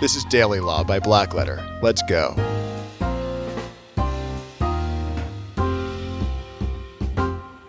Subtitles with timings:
[0.00, 1.82] This is Daily Law by Blackletter.
[1.82, 2.36] Let's go.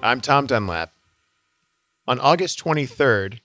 [0.04, 0.92] I'm Tom Dunlap.
[2.08, 3.40] On August 23rd,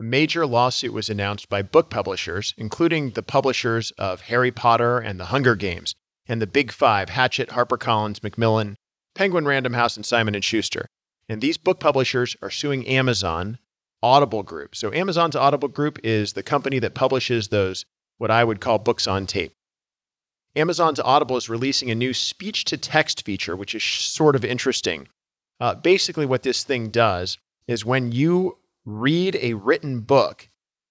[0.00, 5.20] a major lawsuit was announced by book publishers, including the publishers of Harry Potter and
[5.20, 5.94] The Hunger Games,
[6.26, 8.78] and the Big Five: Hachette, HarperCollins, Macmillan,
[9.14, 10.88] Penguin Random House, and Simon & Schuster.
[11.28, 13.60] And these book publishers are suing Amazon
[14.02, 14.74] Audible Group.
[14.74, 17.84] So Amazon's Audible Group is the company that publishes those
[18.18, 19.52] what I would call books on tape.
[20.54, 25.08] Amazon's Audible is releasing a new speech to text feature, which is sort of interesting.
[25.60, 30.48] Uh, basically, what this thing does is when you read a written book,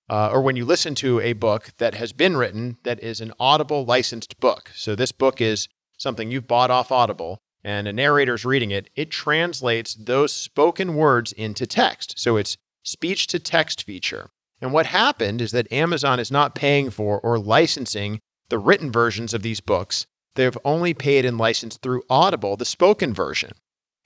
[0.10, 3.34] uh, or when you listen to a book that has been written that is an
[3.40, 4.72] Audible licensed book.
[4.74, 9.10] So, this book is something you've bought off Audible, and a narrator's reading it, it
[9.10, 12.18] translates those spoken words into text.
[12.18, 14.30] So, it's speech to text feature.
[14.62, 19.34] And what happened is that Amazon is not paying for or licensing the written versions
[19.34, 20.06] of these books.
[20.36, 23.52] They've only paid and licensed through Audible the spoken version.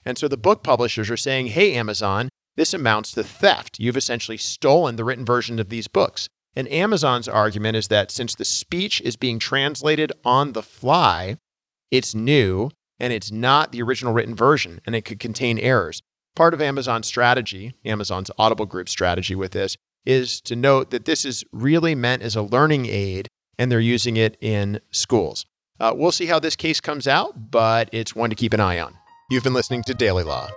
[0.04, 3.78] And so the book publishers are saying, hey, Amazon, this amounts to theft.
[3.78, 6.28] You've essentially stolen the written version of these books.
[6.54, 11.36] And Amazon's argument is that since the speech is being translated on the fly,
[11.90, 16.02] it's new and it's not the original written version and it could contain errors.
[16.34, 21.24] Part of Amazon's strategy, Amazon's Audible Group strategy with this, is to note that this
[21.24, 25.46] is really meant as a learning aid and they're using it in schools.
[25.78, 28.78] Uh, we'll see how this case comes out, but it's one to keep an eye
[28.78, 28.96] on.
[29.30, 30.50] You've been listening to Daily Law.